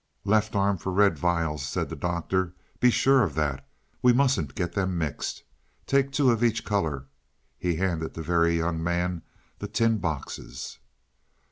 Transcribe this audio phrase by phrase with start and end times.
[0.25, 2.55] "Left arm for red vials," said the Doctor.
[2.79, 3.69] "Be sure of that
[4.01, 5.43] we mustn't get them mixed.
[5.85, 7.05] Take two of each color."
[7.59, 9.21] He handed the Very Young Man
[9.59, 10.79] the tin boxes.